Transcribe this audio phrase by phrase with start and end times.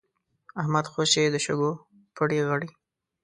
[0.61, 1.71] احمد خوشی د شګو
[2.15, 2.69] پړي غړي.